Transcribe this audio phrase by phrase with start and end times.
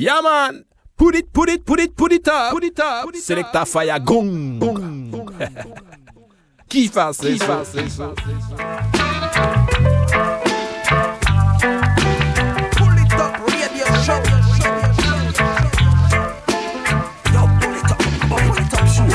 [0.00, 0.64] Yeah man,
[0.96, 3.12] put it, put it, put it, put it up, put it up.
[3.16, 4.60] Selecta fire gong.
[6.70, 7.64] Qui fasse ça?
[12.76, 14.22] Pull it up, radio show.
[17.34, 19.08] Yo, pull it up, pull it up, show.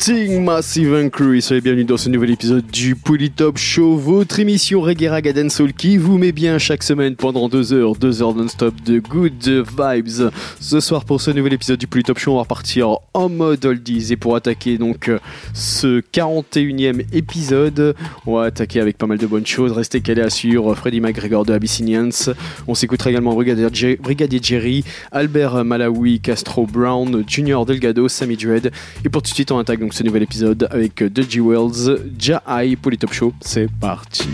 [0.00, 5.08] Greeting Massive Crew, soyez bienvenue dans ce nouvel épisode du Polytop Show, votre émission Reggae
[5.10, 8.74] Rag and Soul qui vous met bien chaque semaine pendant deux heures, deux heures non-stop
[8.84, 10.30] de good vibes.
[10.58, 14.12] Ce soir pour ce nouvel épisode du Polytop Show, on va repartir en mode oldies
[14.12, 15.18] et pour attaquer donc euh,
[15.54, 17.94] ce 41e épisode,
[18.26, 19.72] on va attaquer avec pas mal de bonnes choses.
[19.72, 22.32] Restez calés suivre Freddy McGregor de Abyssinians.
[22.66, 28.72] On s'écoutera également Brigadier, Jer- Brigadier Jerry, Albert Malawi, Castro Brown, Junior Delgado, Sammy Dread.
[29.04, 31.98] Et pour tout de suite, on attaque donc ce nouvel épisode avec The G Wells,
[32.18, 33.32] Jai, Polytop Show.
[33.40, 34.28] C'est parti.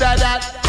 [0.00, 0.63] After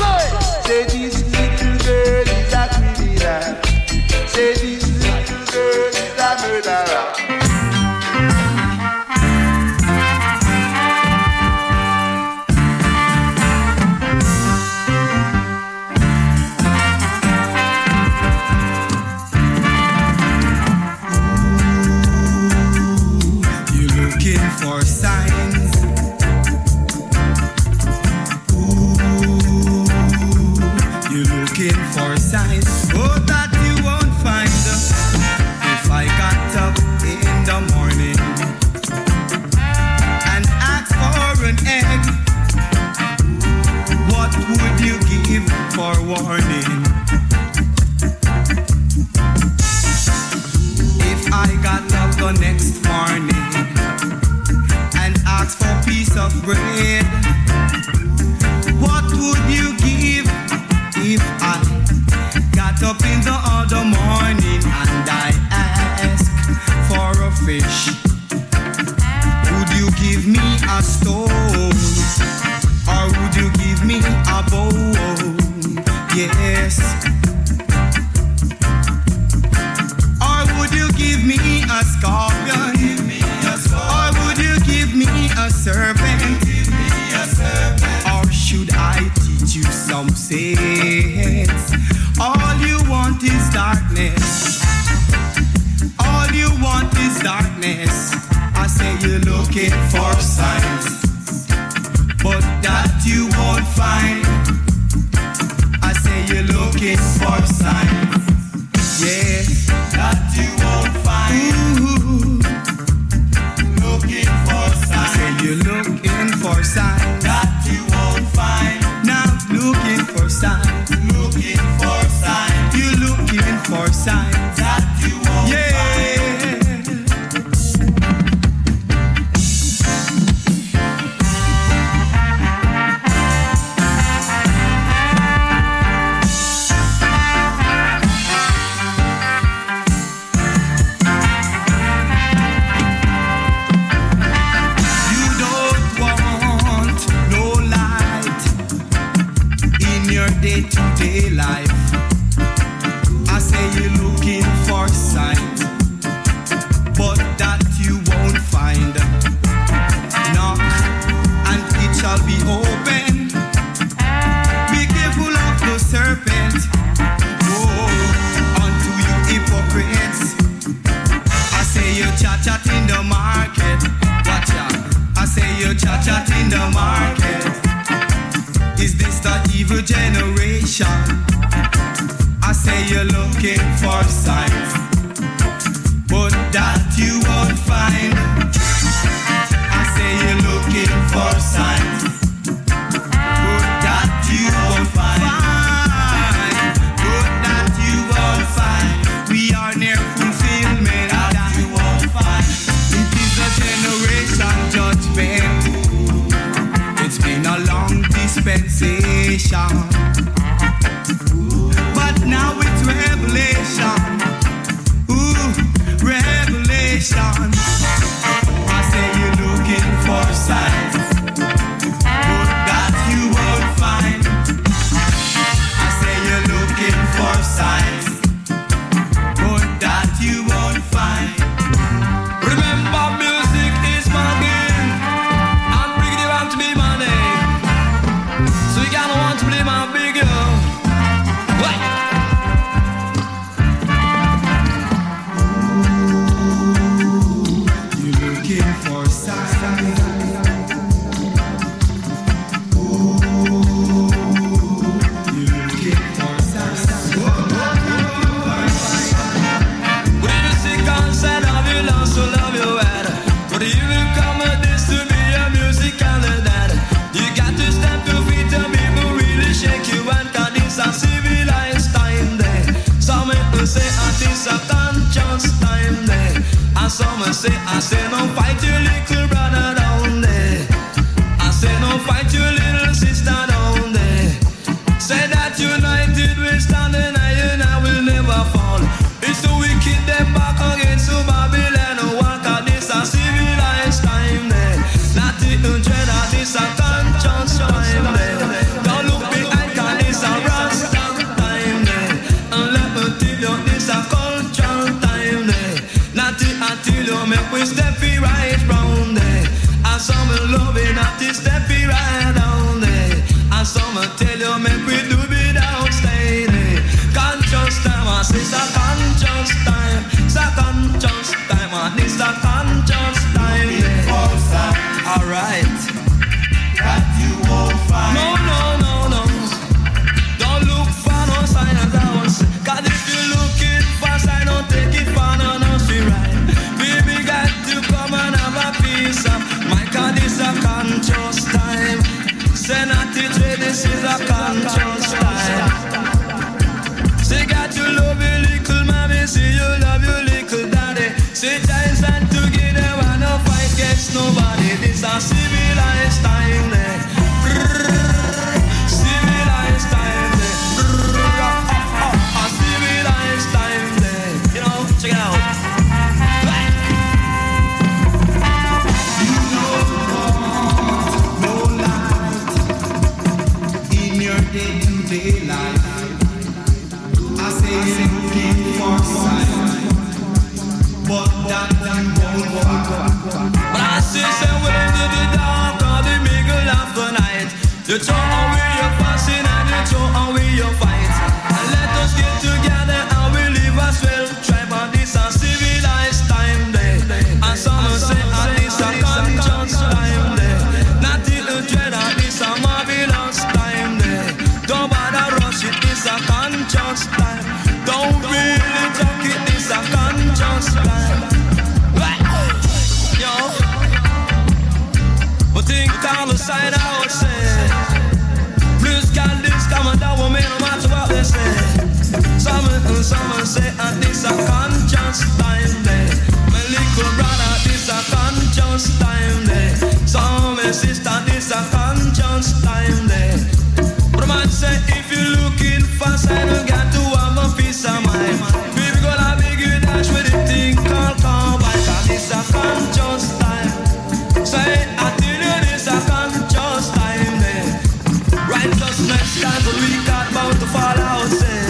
[450.46, 451.28] out to fall out.
[451.28, 451.66] Say.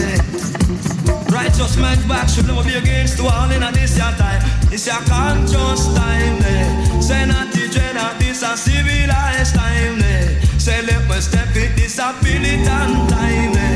[2.08, 4.42] Back should never be against the wall in this your time.
[4.72, 6.38] It's your conscious time.
[6.44, 7.00] Eh.
[7.02, 10.02] Say not DJ, not this a civilized time.
[10.02, 10.40] Eh.
[10.60, 13.58] Say let me step in this a militant time.
[13.58, 13.75] Eh.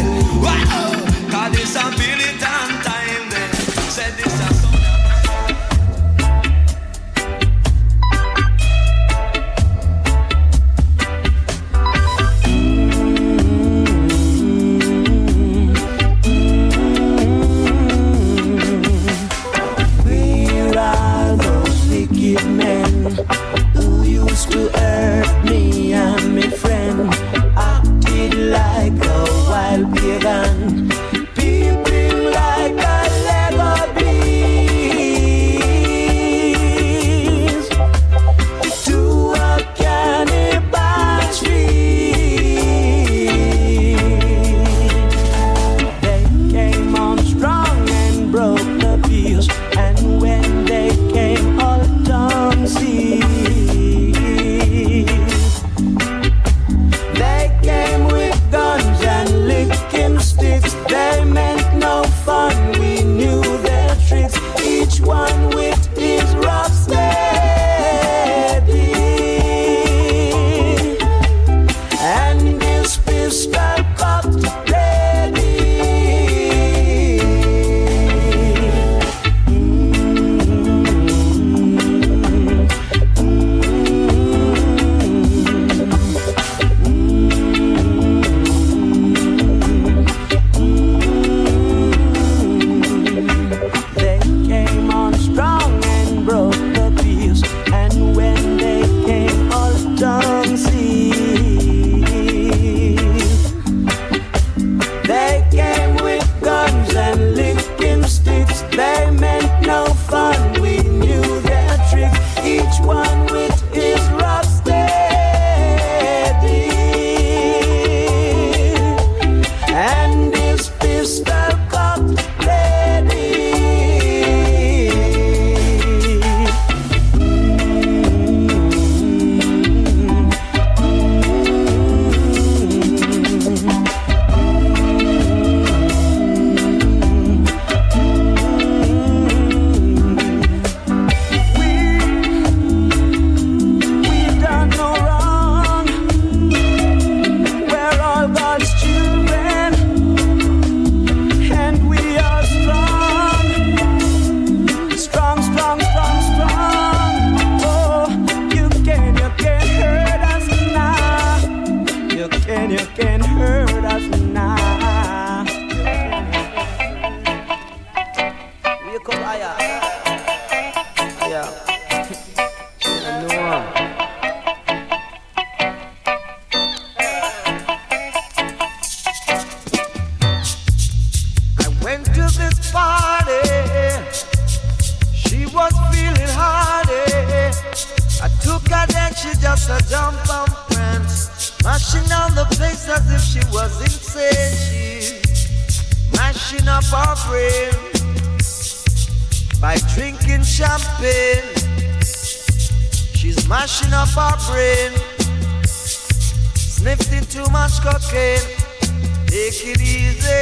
[209.29, 210.41] Take it easy,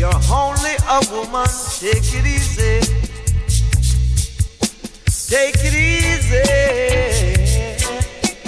[0.00, 1.46] you're only a woman.
[1.78, 2.80] Take it easy,
[5.28, 6.42] take it easy.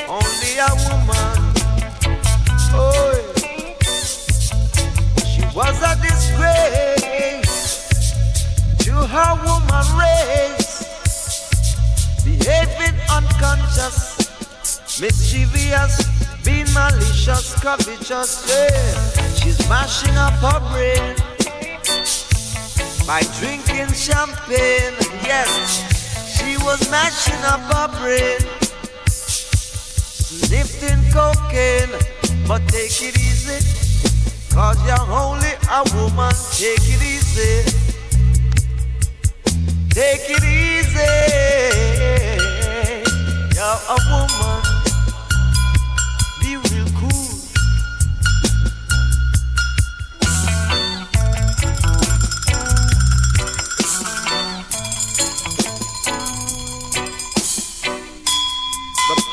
[0.09, 1.39] Only a woman.
[2.73, 3.13] Oh,
[5.27, 7.55] she was a disgrace
[8.79, 10.75] to her woman race,
[12.25, 13.99] behaving unconscious,
[14.99, 15.95] mischievous,
[16.43, 18.33] being malicious, covetous.
[18.49, 19.16] Yeah.
[19.47, 21.15] She's mashing up her brain
[23.07, 24.97] by drinking champagne.
[25.23, 25.87] Yes,
[26.37, 28.41] she was mashing up her brain,
[29.07, 31.95] sniffing cocaine.
[32.49, 33.63] But take it easy,
[34.53, 36.35] cause you're only a woman.
[36.51, 37.71] Take it easy.
[39.91, 41.07] Take it easy.
[43.55, 44.66] You're a woman.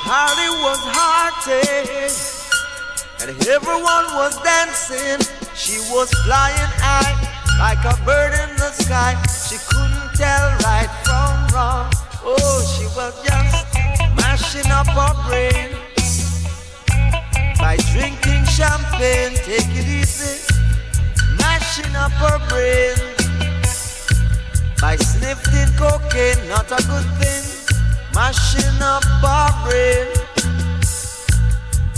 [0.06, 1.60] Was hearty,
[3.22, 5.20] and everyone was dancing.
[5.56, 7.16] She was flying high
[7.60, 9.16] like a bird in the sky.
[9.48, 11.92] She couldn't tell right from wrong.
[12.24, 13.76] Oh, she was just
[14.16, 15.76] mashing up her brain
[17.60, 19.36] by drinking champagne.
[19.44, 20.54] Take it easy,
[21.40, 22.96] mashing up her brain
[24.80, 26.48] by sniffing cocaine.
[26.48, 27.53] Not a good thing.
[28.14, 30.08] Mashing up our brain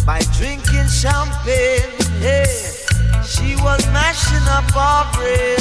[0.05, 1.91] by drinking champagne.
[2.21, 2.45] Yeah,
[3.23, 5.59] she was mashing up our brain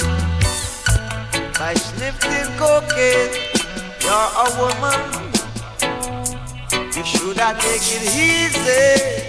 [1.58, 3.34] by sniffing cocaine.
[4.00, 5.00] You're a woman,
[6.94, 9.24] you should have take it easy.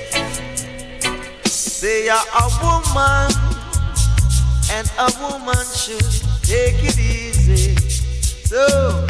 [1.50, 3.32] Say you're a woman,
[4.72, 7.76] and a woman should take it easy.
[8.46, 9.08] So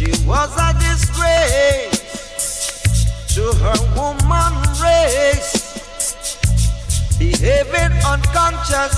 [0.00, 2.00] she was a disgrace
[3.34, 5.52] to her woman race,
[7.18, 8.96] behaving unconscious,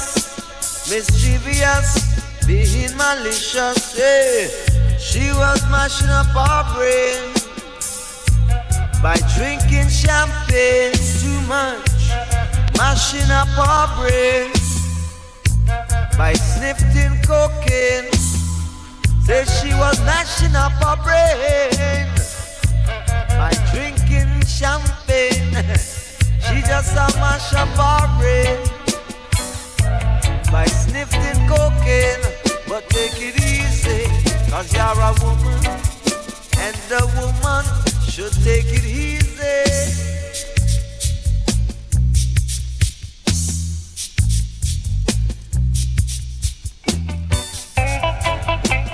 [0.88, 3.98] mischievous, being malicious.
[3.98, 4.46] Yeah.
[4.96, 7.34] She was mashing up our brain
[9.02, 12.14] by drinking champagne too much,
[12.78, 14.62] mashing up our brains
[16.16, 18.31] by sniffing cocaine.
[19.24, 22.08] Say she was mashing up her brain
[23.38, 25.54] by drinking champagne.
[26.42, 28.58] she just a mash up her brain
[30.50, 32.24] by sniffing cocaine.
[32.68, 34.06] But take it easy,
[34.50, 35.64] cause you're a woman,
[36.58, 37.64] and the woman
[38.10, 40.21] should take it easy.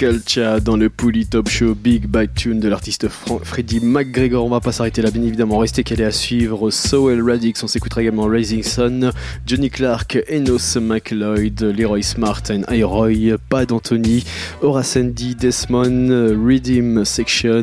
[0.00, 4.46] Culture dans le Pouli Top Show Big Bad Tune de l'artiste Freddy McGregor.
[4.46, 5.58] On va pas s'arrêter là, bien évidemment.
[5.58, 6.70] Restez calés à suivre.
[6.70, 9.12] Soel Radix, on s'écoutera également Raising Sun,
[9.46, 14.24] Johnny Clark, Enos McLeod, Leroy Smart and Iroy, Pad Anthony,
[14.62, 16.08] Aura Sandy, Desmond,
[16.46, 17.60] Redeem Section,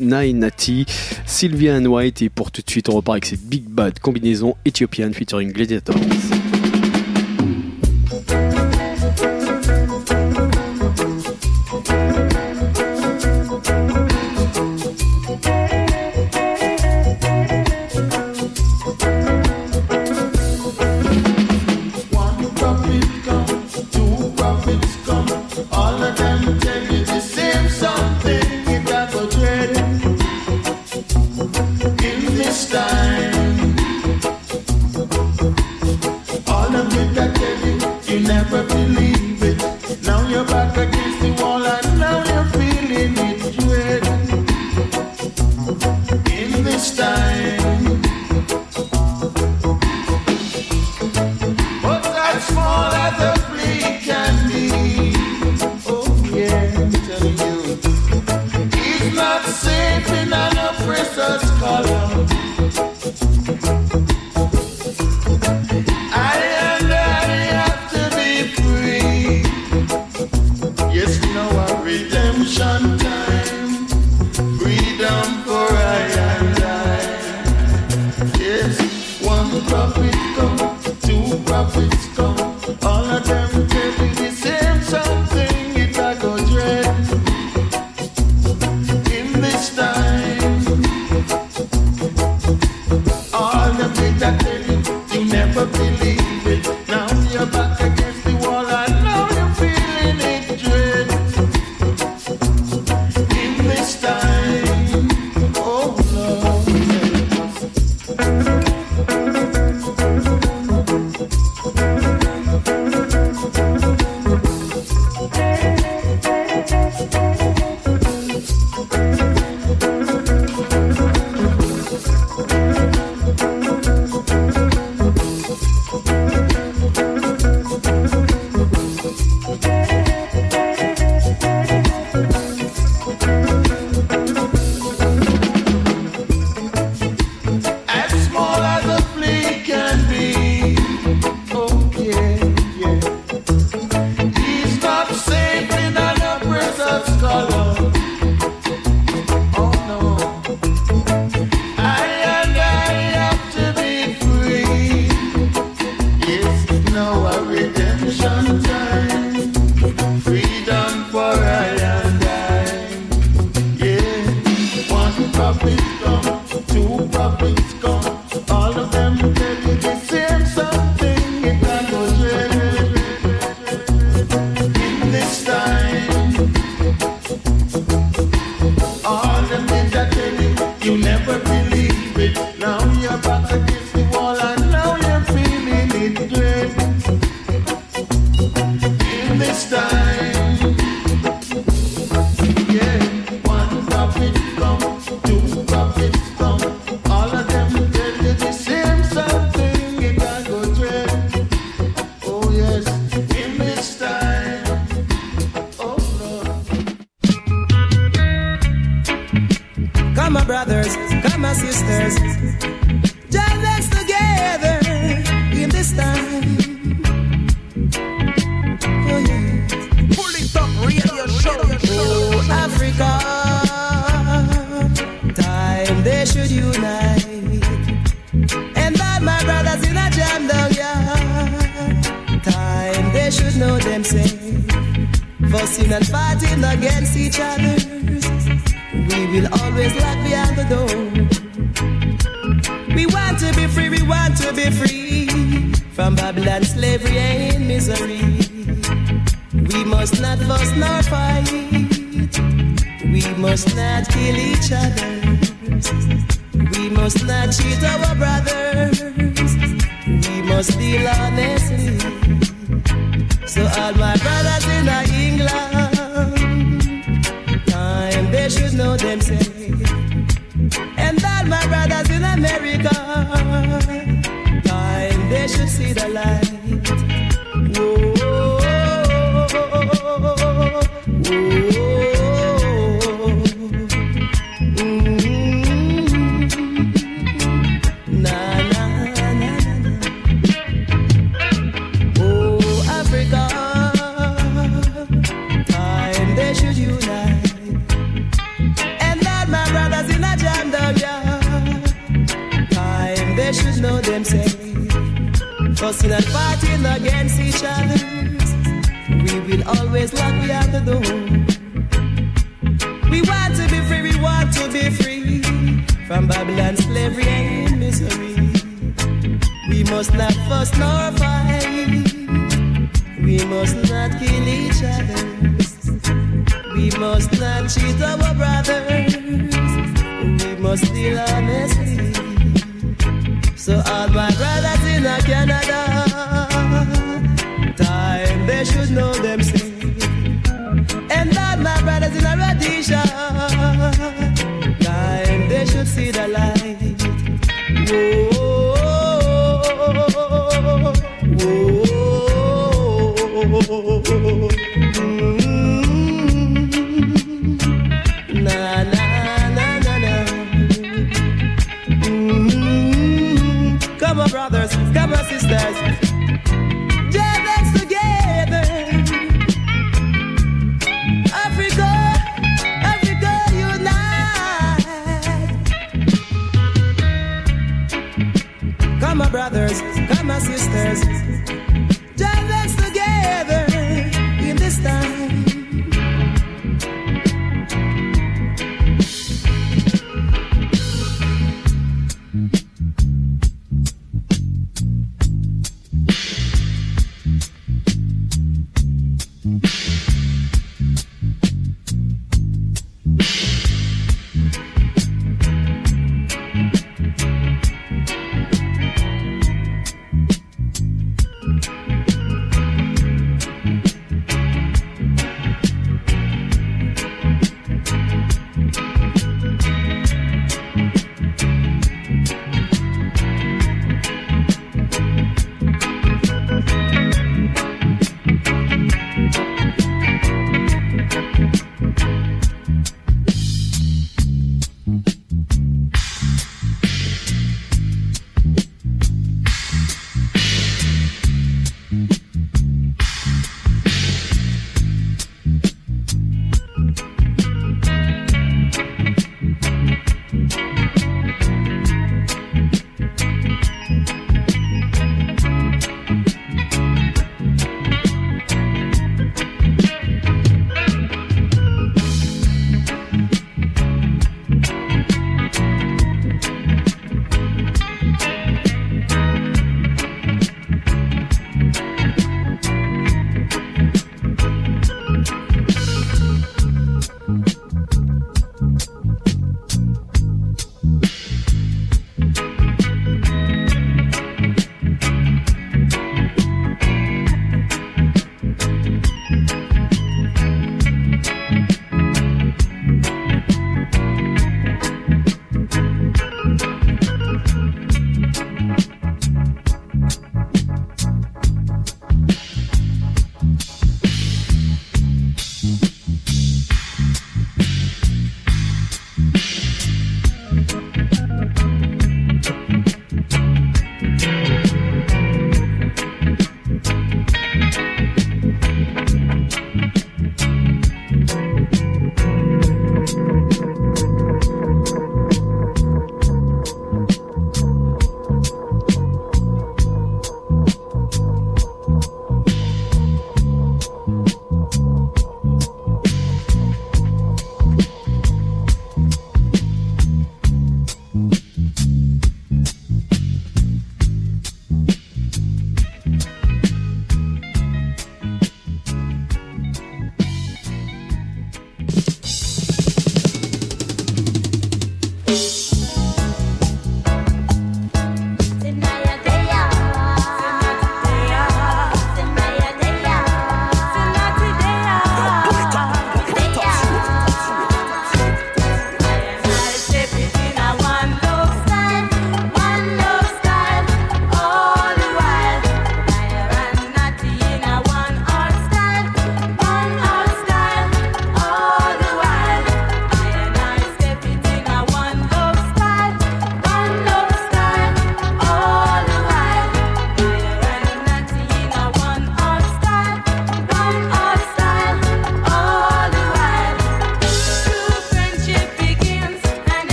[0.00, 0.86] Nainati,
[1.68, 2.22] and White.
[2.22, 5.96] Et pour tout de suite, on repart avec cette Big Bad combinaison Ethiopian featuring Gladiators.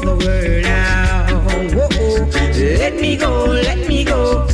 [0.00, 1.40] the world now.
[1.74, 2.26] Whoa.
[2.78, 4.46] Let me go, let me go,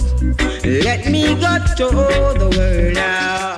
[0.65, 1.87] let me go to
[2.39, 3.56] the world now.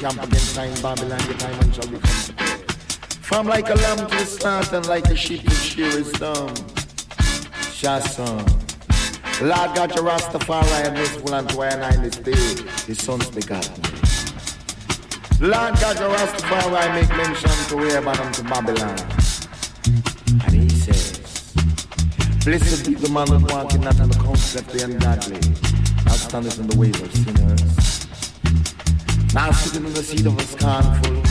[0.00, 2.36] camp against time Babylon, the time when shall become.
[3.20, 6.54] From like a lamb to the start, and like a sheep to shear his dumb.
[7.76, 8.48] Shasam.
[9.42, 13.74] Lord God, your Rastafari, and this and to and I this day, his sons begotten.
[15.38, 18.98] Lord God, your Rastafari, make mention to Rehoboam and to Babylon.
[20.46, 21.52] And he says,
[22.46, 25.36] Blessed be the man that walketh not in the counsel of the ungodly,
[26.06, 27.69] as standeth in the ways of sinners
[29.34, 31.22] now sitting in the seat of a scornful,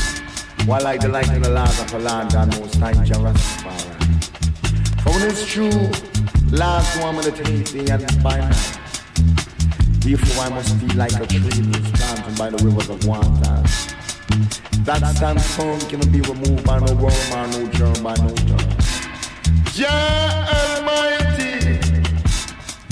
[0.66, 5.04] while I delight in the laws of a Lord God most high, Jah Rastafari.
[5.04, 5.70] For when it's true,
[6.52, 8.80] last one of meditate day and by night.
[10.00, 13.64] Therefore I must be like a tree who's planted by the rivers of water.
[14.86, 18.78] That stands firm cannot be removed by no worm or no germ by no germ.
[19.74, 20.48] Jah
[20.78, 21.80] Almighty,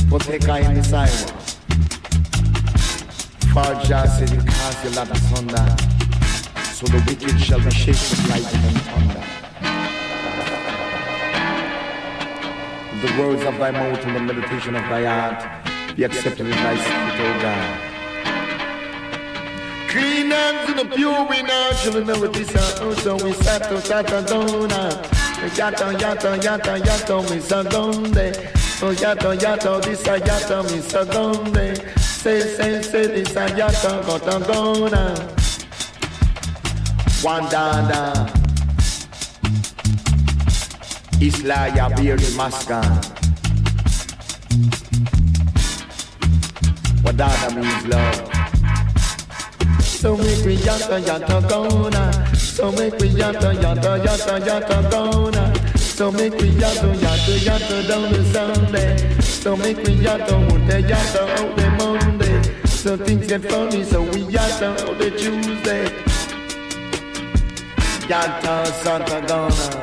[0.10, 1.37] protect I in the sidewalk.
[3.58, 4.94] Jah said you cast your
[6.78, 9.24] so the wicked shall be shaken and thunder.
[13.02, 16.76] The words of thy mouth and the meditation of thy heart be accepted in thy
[16.78, 17.80] spirit, O God.
[19.90, 23.00] Clean hands and a pure in heart shall never disappoint.
[23.00, 24.92] So we sat to Tatadona.
[25.58, 27.68] Yato, yato, yato, yato, Mr.
[27.72, 28.38] Donde.
[28.84, 31.12] Oh, yato, yato, this yato, Mr.
[31.12, 32.07] Donde.
[32.22, 35.04] Say, say, say, this a yato, Gotangona.
[37.24, 38.04] Wandanda.
[41.22, 43.00] Isla ya beard maskan.
[47.04, 48.22] Wadada means love.
[49.82, 52.04] So make me yata yata gona.
[52.36, 55.44] So make me yata yata yata yata gona.
[55.80, 58.98] So make me yata yata yata down the Sunday.
[59.22, 62.07] So make me yata on the yata on the Monday.
[62.88, 65.88] So things get funny, so we yata on the Tuesday.
[68.08, 69.74] Yata Santa Gona.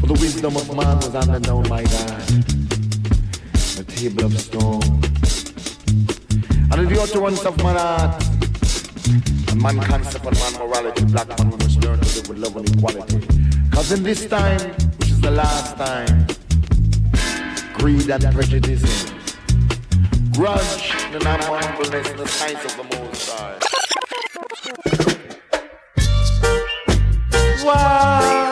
[0.00, 2.22] For the wisdom of man was unknown by God.
[3.78, 4.82] A table of stone.
[6.72, 8.24] And the utterance of man heart,
[9.52, 12.68] and man concept and man morality, black man must learn to live with love and
[12.74, 13.20] equality.
[13.70, 14.58] Cause in this time,
[14.98, 16.26] which is the last time,
[17.82, 19.10] greed and prejudice,
[20.30, 23.58] grudge unhumbleness in the sight of the Most High.
[27.64, 28.51] Why?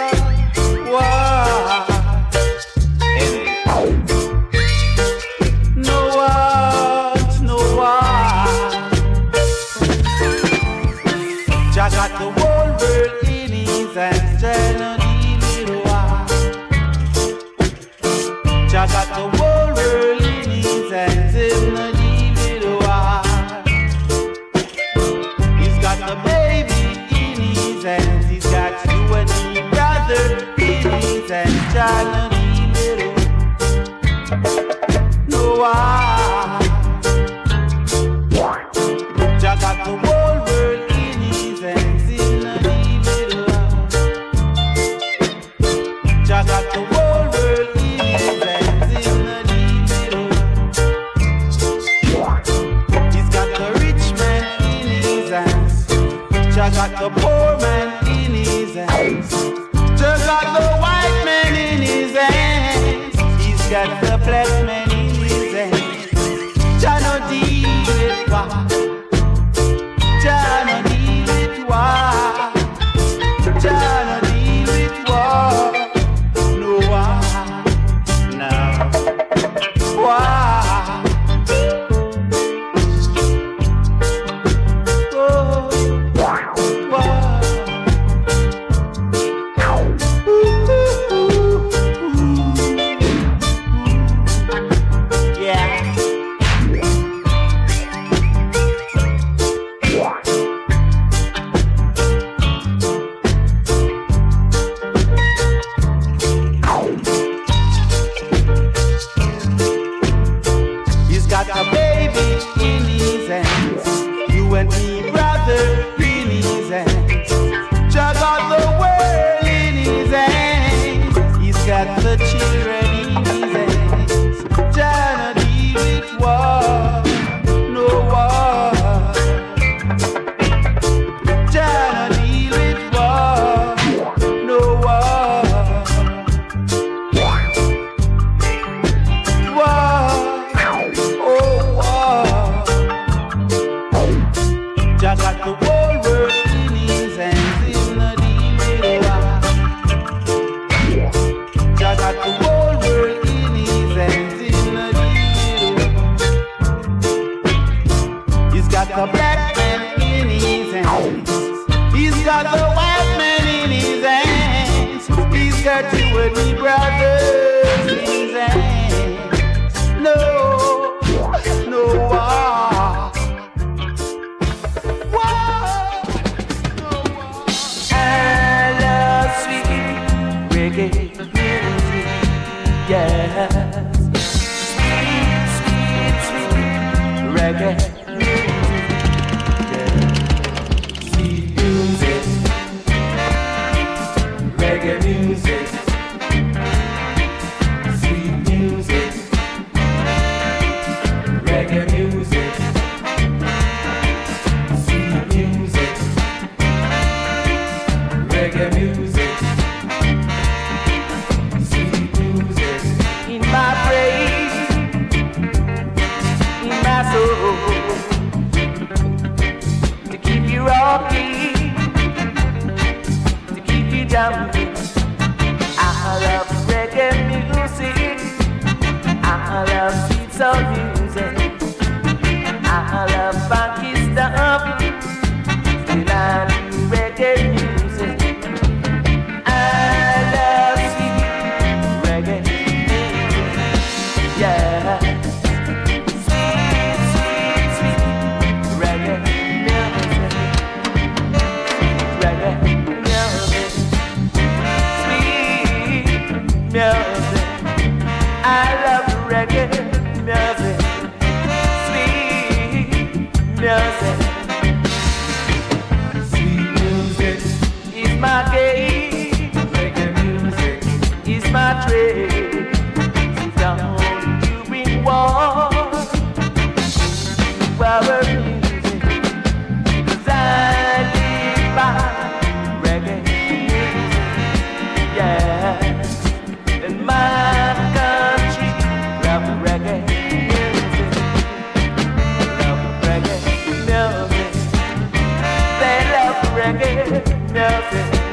[296.73, 298.30] Music.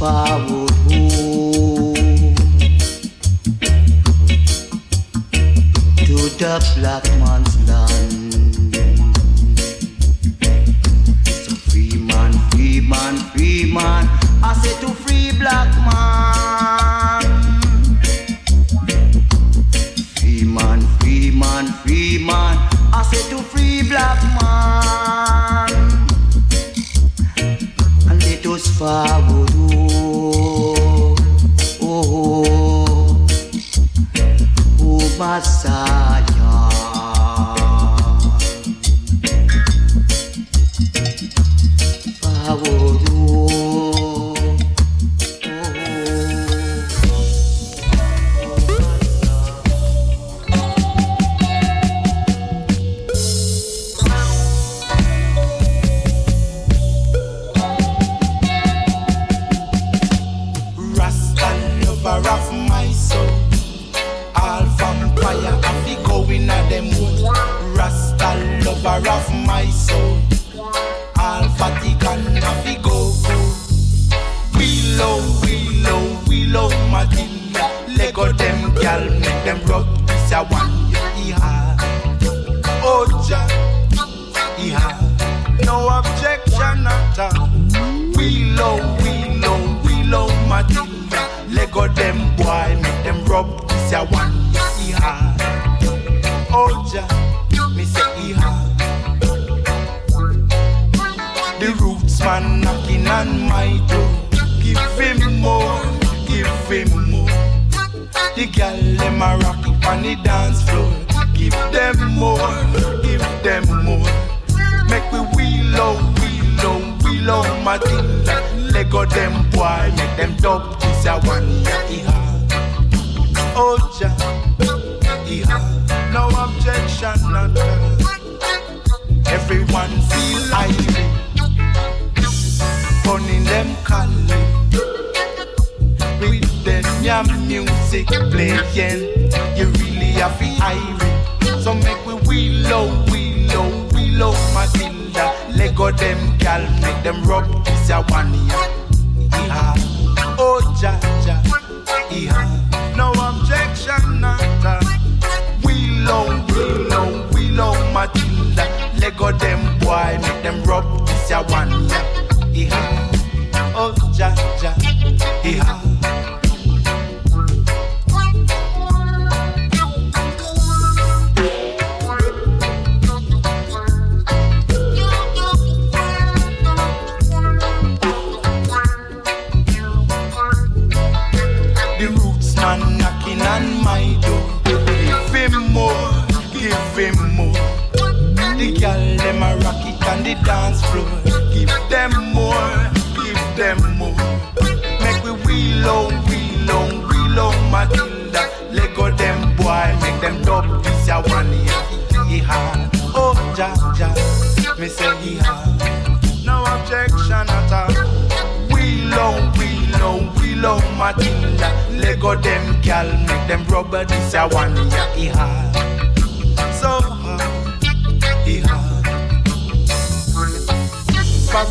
[0.00, 0.66] favor
[6.06, 7.39] to the black man.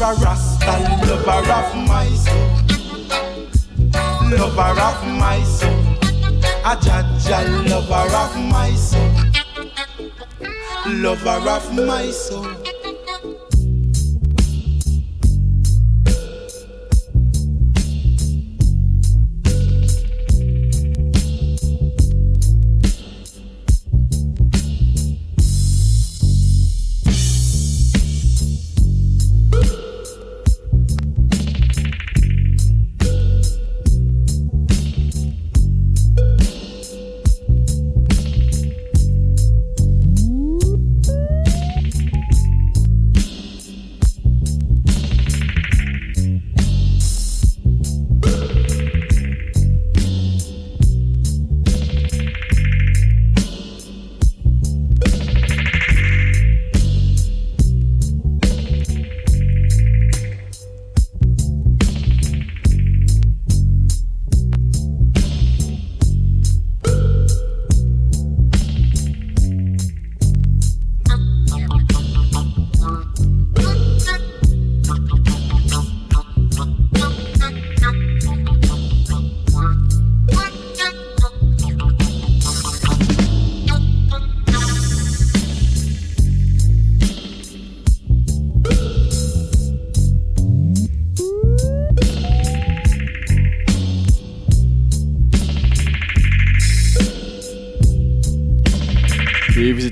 [0.01, 0.73] a rasta,
[1.07, 2.49] lover of my soul.
[4.31, 5.79] Lover of my soul.
[6.63, 7.39] A jaja,
[7.69, 9.11] lover of my soul.
[10.87, 12.58] Lover of my soul.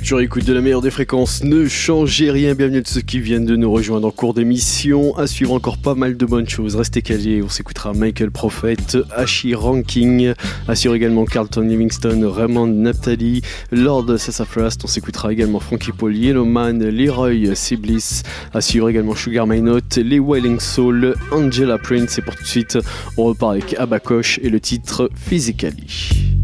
[0.07, 1.43] Toujours à l'écoute de la meilleure des fréquences.
[1.43, 5.13] Ne changez rien, bienvenue de ceux qui viennent de nous rejoindre en cours d'émission.
[5.17, 6.77] À suivre encore pas mal de bonnes choses.
[6.77, 8.77] Restez calés, on s'écoutera Michael Prophet,
[9.13, 10.31] Ashi Ranking,
[10.69, 13.41] assure également Carlton Livingston, Raymond Naphtali,
[13.73, 14.77] Lord Sassafras.
[14.85, 18.21] On s'écoutera également Frankie Paul, Yellowman, Leroy Siblis,
[18.53, 22.17] assure également Sugar My Note, les Wailing Soul, Angela Prince.
[22.17, 22.77] Et pour tout de suite,
[23.17, 26.36] on repart avec Abakosh et le titre Physically.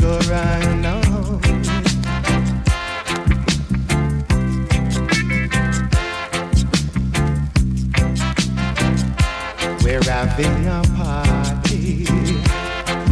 [0.00, 1.00] go right now.
[9.84, 12.06] We're having a party.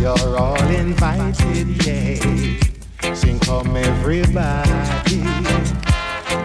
[0.00, 3.14] You're all invited, yeah.
[3.14, 5.22] Sing come everybody.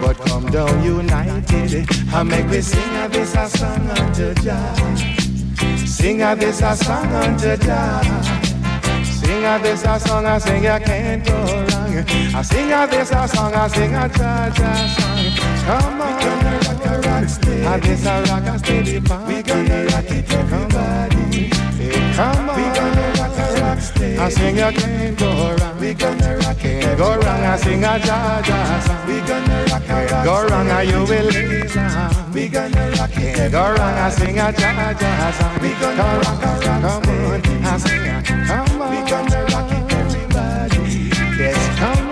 [0.00, 1.86] But come down united.
[2.12, 4.74] I make we sing a this a song unto Jah.
[5.86, 8.43] Sing a this a song unto Jah
[9.34, 12.04] sing a this song, I sing I can't go wrong.
[12.34, 15.24] I sing a this song, I sing a cha cha song.
[15.66, 17.66] Come on, we gonna rock a rock steady.
[17.66, 18.98] I this a rock a steady.
[19.00, 21.50] We gonna rock it everybody.
[22.14, 22.73] Come on
[23.84, 24.16] stay.
[24.18, 25.78] I sing you can't go wrong.
[25.80, 26.82] We gonna rock it.
[26.82, 27.42] Can't go wrong.
[27.52, 29.06] I sing a Jaja song.
[29.06, 30.24] We gonna rock it.
[30.24, 30.70] Go wrong.
[30.70, 31.76] I you will lose.
[32.34, 33.52] We gonna rock it.
[33.52, 33.96] Go wrong.
[34.06, 35.54] I sing a Jaja song.
[35.62, 36.62] We gonna rock it.
[36.64, 38.22] Come on, I sing a.
[38.46, 38.90] Come on.
[38.90, 41.10] We gonna rock it, everybody.
[41.38, 42.03] Yes, come.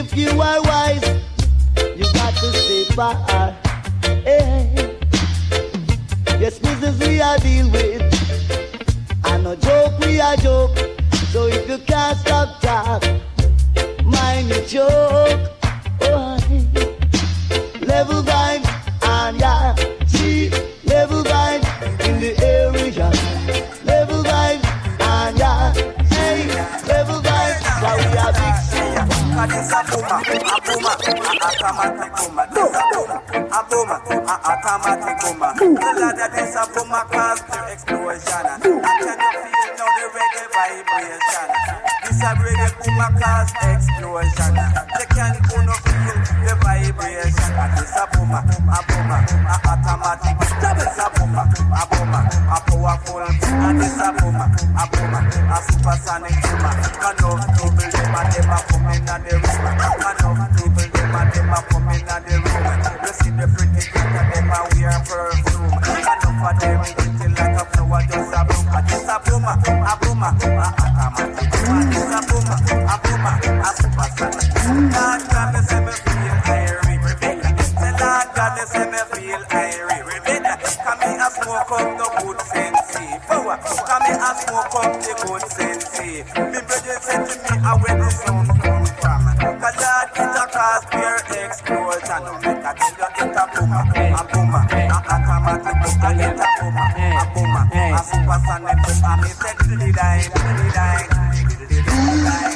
[0.00, 1.06] if you are wise,
[1.94, 3.14] you got to stay far.
[4.24, 4.96] Hey.
[6.40, 8.00] Yes, business we are deal with.
[9.26, 10.76] And no joke, we are joke.
[11.32, 13.02] So if you can't stop talk,
[14.02, 15.50] mind your joke.
[16.00, 16.38] Oh,
[17.82, 18.69] Level vibes.
[29.48, 32.44] This a boomer, a boomer, a automatic boomer.
[32.52, 35.52] This a boomer, a boomer, a automatic boomer.
[35.56, 38.44] The ladder this a boomer cause the explosion.
[38.44, 41.48] And can feel now the reggae vibration?
[42.04, 44.60] This a reggae boomer cause explosion.
[45.00, 47.59] You can gonna feel the vibration.
[48.30, 50.38] This a boomer, a a automatic.
[50.38, 53.26] This a boomer, a boomer, a powerful.
[53.26, 56.70] And this a boomer, a boomer, a supersonic boomer.
[56.70, 59.66] Man of trouble, them and them a coming and the room.
[60.22, 62.70] Of people, them and them a coming and the room.
[63.02, 65.74] You see the pretty girl and them a wear perfume.
[65.90, 68.70] Enough of them pretty like a flower just a bloom.
[68.86, 70.89] This a boomer, a boomer, a
[81.72, 83.04] up the good sensi.
[83.26, 83.56] Power.
[83.62, 86.08] Come here and smoke up the good sensi.
[86.50, 89.22] Me brother said to me, I where the sound come from.
[89.60, 91.16] Cause Lord, it a cause fear
[91.46, 92.22] explosion.
[92.42, 97.24] Make a you it a boomer, a boomer, a automatic boomer, it a boomer, a
[97.34, 99.14] boomer, a supersonic boomer.
[99.22, 102.49] Me say diddly die, diddly die, diddly die, diddly die,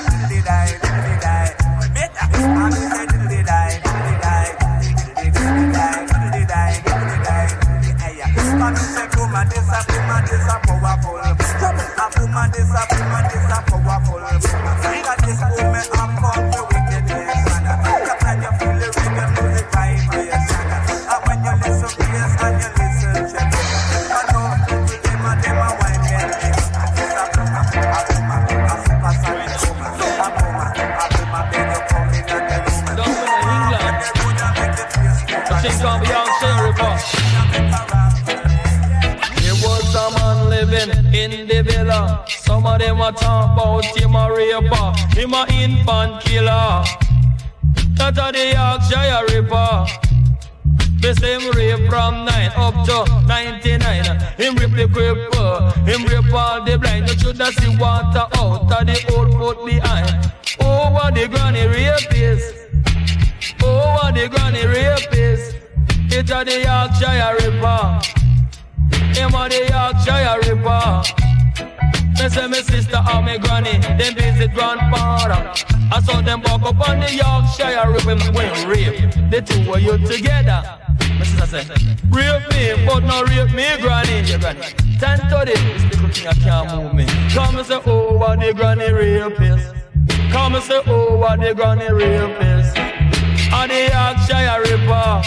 [91.55, 92.76] granny rapist.
[92.76, 95.22] And the Yorkshire Ripper.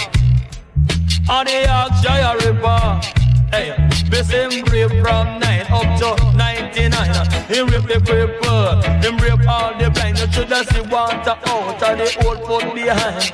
[1.30, 3.18] And the Yorkshire Ripper.
[3.52, 3.72] Hey,
[4.10, 6.91] the same rape from 9 up to 99.
[7.48, 10.20] Him rape the cripple, him rape all the blind.
[10.20, 13.32] You should have see water out of the old foot behind.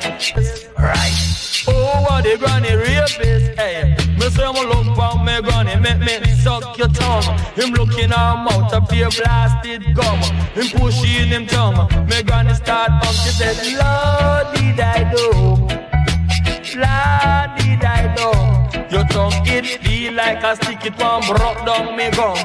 [0.78, 1.34] Right.
[1.68, 3.96] Oh, what the granny rapist, hey.
[4.20, 7.38] Me say I'm look for me granny, make me suck your tongue.
[7.56, 10.20] Him looking her mouth, a pure blasted gum.
[10.54, 11.90] Him pushing him tongue.
[13.44, 15.28] Said, Lord, did I do?
[16.84, 18.30] Lord, did I do?
[18.94, 22.38] Your tongue it feel like a stick it one broke down me gum.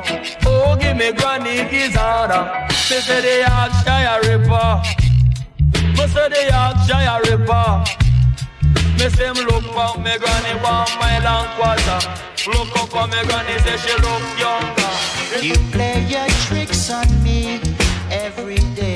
[0.47, 1.57] Oh, give me granny
[1.95, 2.43] harder.
[2.91, 4.71] Me say the Yorkshire Ripper.
[5.97, 7.69] Me say the Yorkshire Ripper.
[8.99, 12.01] Me him look for me granny one mile and quarter.
[12.53, 14.93] Look up for me granny say she look younger.
[15.47, 17.61] You play your tricks on me
[18.11, 18.88] every day.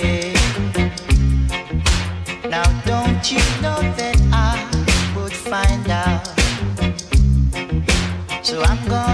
[8.43, 9.12] So I'm gonna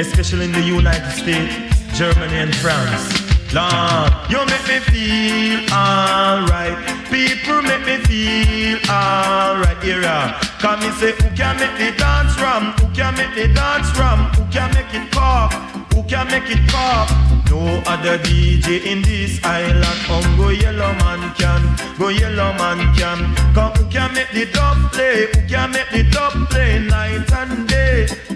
[0.00, 1.54] especially in the United States,
[1.98, 3.04] Germany, and France.
[3.52, 6.78] Lord, you make me feel alright.
[7.10, 9.76] People make me feel alright.
[9.84, 12.72] Era, come me say, who can make the dance from?
[12.80, 14.18] Who can make the dance from?
[14.36, 15.52] Who can make it pop?
[15.92, 17.08] Who can make it pop?
[17.50, 19.84] No other DJ in this island.
[20.08, 21.62] Um, go yellow man can,
[21.98, 23.34] go yellow man can.
[23.54, 25.26] Come, who can make the dub play?
[25.26, 27.69] Who can make the dub play night and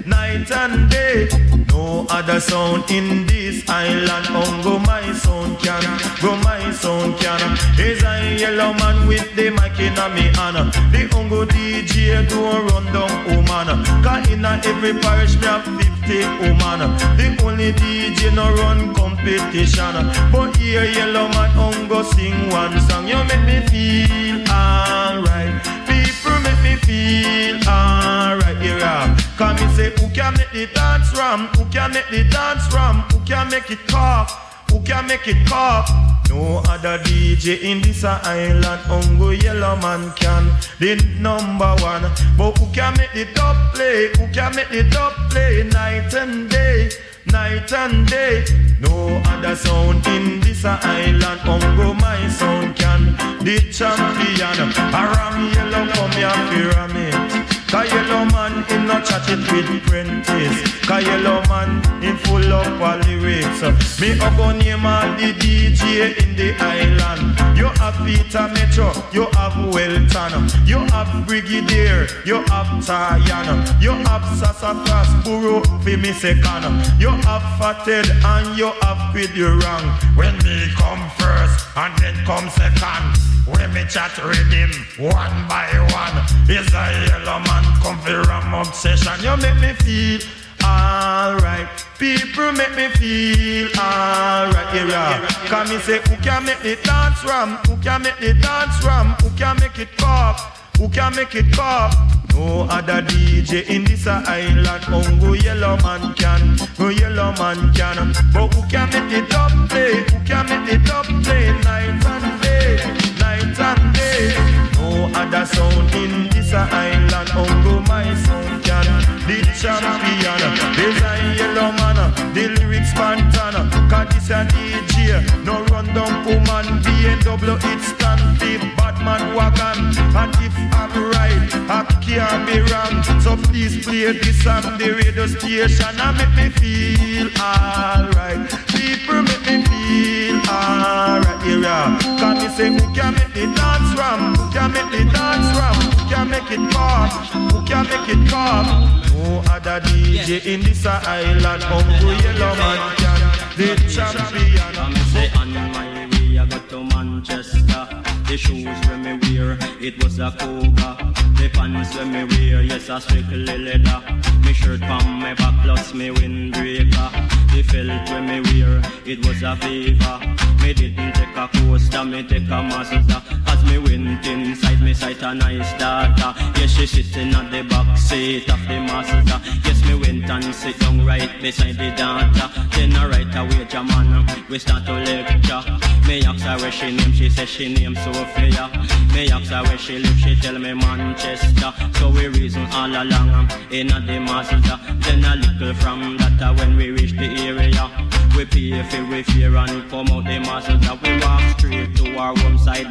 [0.06, 1.28] night and day?
[1.68, 4.26] No other sound in this island.
[4.28, 5.82] Um, go my sound can,
[6.22, 7.40] go my sound can.
[7.78, 10.72] Is a yellow man with the mic in a me hand.
[10.92, 13.84] The ungo DJ do a run down woman.
[14.04, 16.80] Cause in a every parish me have 50 woman.
[17.18, 19.94] The only DJ no run competition.
[20.32, 23.08] But here yellow man ungo sing one song.
[23.08, 25.54] You make me feel alright.
[25.90, 28.62] People make me feel alright.
[28.62, 31.48] Yeah, come me say who can make the dance ram?
[31.56, 33.02] Who can make the dance ram?
[33.12, 34.30] Who can make it cough?
[34.70, 35.90] Who can make it cough?
[36.30, 42.02] No other DJ in this island, Ungo Yellow Man can, the number one.
[42.36, 44.08] But who can make the dub play?
[44.18, 46.90] Who can make the dub play night and day?
[47.26, 48.44] Night and day,
[48.80, 51.40] no other sound in this island.
[51.40, 54.56] Ungo my sound can, the champion.
[54.94, 57.33] Aram yellow come here pyramid.
[57.74, 60.86] Cause yellow man in no chat it with Prentice.
[60.86, 63.62] Cause yellow man in full of all lyrics
[64.00, 67.58] Me a go name all the DJ in the island.
[67.58, 70.46] You have Peter Metro, you have Welton.
[70.64, 76.78] You have Brigadier, you have Toyan You have Sassafrass, Buru, me second.
[77.00, 79.84] You have Fathead and you have Quid Wrong
[80.14, 86.16] When me come first and then come second when me chat rhythm one by one
[86.48, 90.20] Is a yellow man come for ram obsession You make me feel
[90.64, 91.68] alright
[91.98, 95.26] People make me feel alright yeah, yeah.
[95.46, 99.14] Come me say who can make the dance ram Who can make the dance ram
[99.22, 101.92] Who can make it pop who can make it pop?
[102.34, 104.84] No other DJ in this island.
[104.88, 108.12] Oh, Ungo yellow man can, go yellow man can.
[108.32, 110.02] But who can make the dub play?
[110.02, 112.76] Who can make the dub play night and day,
[113.20, 114.53] night and day?
[114.84, 117.28] No other sound in this island.
[117.30, 118.86] Ungo my sound can,
[119.26, 120.40] the champion.
[120.84, 121.98] A yellow man,
[122.34, 122.44] the
[122.84, 123.70] lyrics pantana.
[123.88, 129.96] Cause this a DJ, no run down woman, BMW it stand the Batman wagon.
[130.16, 133.20] And if I'm right, I can't be wrong.
[133.20, 138.50] So please play this on the radio station and make me feel alright.
[138.68, 141.98] People make me feel alright, yeah, yeah.
[142.18, 144.34] Can me say who can make me dance ram?
[144.34, 145.74] Who can make me dance ram?
[145.74, 147.12] Who can make it pop?
[147.52, 149.04] Who can make it pop?
[149.24, 154.76] No other DJ in this island, Uncle Yellow Man can the champion.
[154.76, 158.03] I'm say on my way, I got to Manchester.
[158.34, 160.96] The shoes when me wear, it was a Cougar.
[161.38, 164.02] The pants when me wear, yes, a strictly leather.
[164.44, 167.10] Me shirt from my back plus me windbreaker.
[167.54, 170.18] The felt when me wear, it was a fever.
[170.60, 173.22] Me didn't take a coaster, me take a Mazda.
[173.46, 176.34] As me went inside, me sight a nice daughter.
[176.58, 179.40] Yes, she sitting at the back seat of the Mazda.
[179.64, 182.50] Yes, me went and sit down right beside the daughter.
[182.74, 185.62] Then I right away, Jaman, we start to lecture.
[186.06, 187.94] Me ask her where she name, she say she name
[188.24, 188.70] Sophia.
[189.12, 191.72] Me ask her where she live, she tell me Manchester.
[191.98, 194.80] So we reason all along um, in a the Mazda.
[195.00, 197.90] Then a little from that uh, when we reach the area.
[198.36, 200.73] We pay for we fear and come out the Mazda.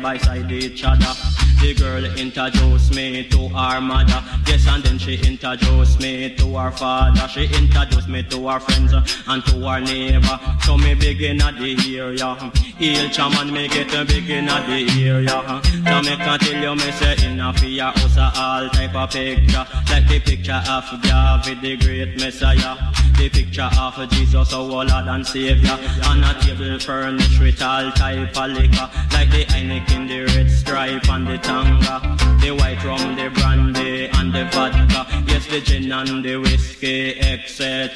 [0.03, 1.13] By side each other.
[1.61, 4.21] The girl introduced me to her mother.
[4.45, 7.25] Yes, and then she introduced me to her father.
[7.29, 10.37] She introduced me to her friends and to her neighbor.
[10.65, 12.35] So me begin at the area.
[12.77, 15.39] Heel chairman me get a begin at the area.
[15.87, 19.09] So me can tell you me say in a fear house a all type of
[19.09, 19.65] picture.
[19.89, 22.75] Like the picture of David the great Messiah.
[23.15, 25.77] The picture of Jesus our Lord and Savior.
[26.09, 28.89] And a table furnished with all type of liquor.
[29.13, 32.17] Like the Heineken, the red stripe and the Tanga.
[32.41, 35.05] The white rum, the brandy and the vodka.
[35.27, 37.93] Yes, the gin and the whiskey, etc.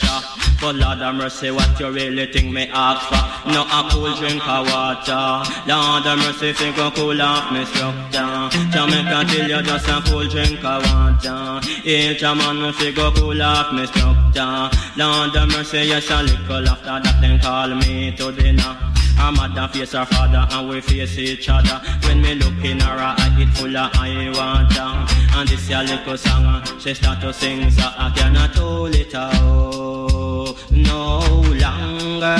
[0.59, 3.51] But Lord have mercy, what you really think me ask for?
[3.51, 5.43] No a cool drink of water.
[5.67, 8.49] Lord have mercy, think a cool off me structure.
[8.71, 11.61] Jamaica tell you just a cool drink of water.
[11.83, 14.69] Each a man me fi go cool off me structure.
[14.97, 18.96] Lord have mercy, yes a little after that then call me to dinner.
[19.17, 21.81] Her mother face her father and we face each other.
[22.05, 24.89] When me look in her eye, it full of high water.
[25.37, 29.13] And this a little song, uh, she start to sing, so I cannot hold it
[29.13, 31.19] out no
[31.63, 32.37] longer.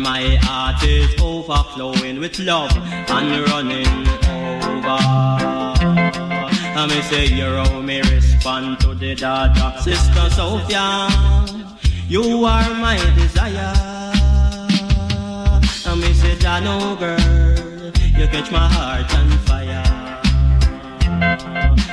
[0.00, 4.98] My heart is overflowing with love and running over.
[6.78, 11.08] And me say, hear how me respond to the daughter, Sister Sophia.
[12.08, 14.17] You are my desire.
[16.38, 17.18] Say, Dano girl,
[18.16, 19.82] you catch my heart on fire.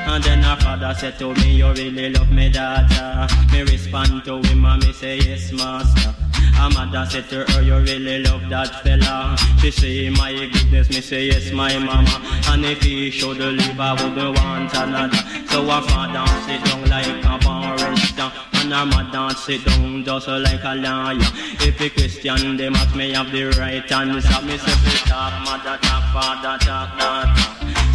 [0.08, 3.28] And then her father said to me, you really love me daughter.
[3.52, 6.14] Me respond to him and me say, yes master.
[6.54, 9.36] Her mother said to her, you really love that fella.
[9.62, 12.22] She say, my goodness, me say, yes my mama.
[12.50, 15.18] And if he should live, I wouldn't want another.
[15.48, 18.74] So her father sit down like a barrister.
[18.74, 21.18] And her mother sit down just like a liar.
[21.62, 24.46] If a Christian, they must me have the right answer.
[24.46, 27.42] Me say, we talk, mother talk, father talk, daughter.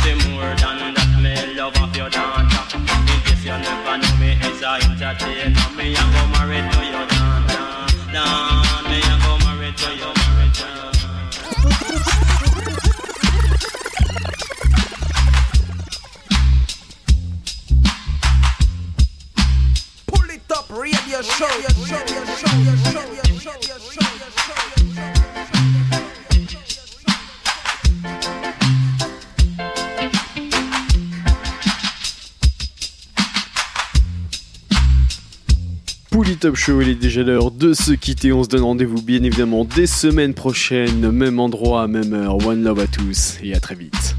[0.03, 2.77] Say more than that, me love of your daughter.
[2.77, 5.77] In case you never know me, it's a entertainer.
[5.77, 8.13] Me a go married to your daughter.
[8.13, 8.60] Nah,
[20.71, 21.21] radio
[36.41, 38.33] Top Show, il est déjà l'heure de se quitter.
[38.33, 42.47] On se donne rendez-vous bien évidemment des semaines prochaines, même endroit, même heure.
[42.47, 44.17] One love à tous et à très vite.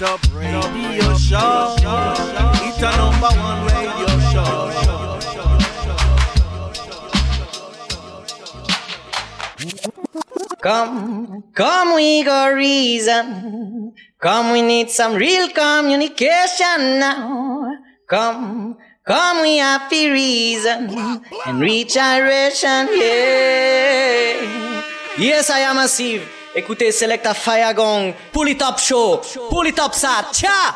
[0.00, 1.74] It radio show.
[1.78, 4.72] It's a number one radio show.
[10.60, 13.94] Come, come, we go reason.
[14.20, 17.78] Come, we need some real communication now.
[18.08, 24.82] Come, come, we have the reason and reach our ration, yeah.
[25.18, 26.35] Yes, I am a Steve.
[26.58, 29.20] Écoutez Selecta Fire Gong, Pull It Up Show,
[29.50, 30.74] Pull It Up ça, tcha!